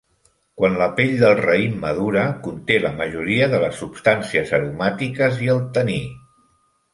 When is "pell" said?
0.99-1.11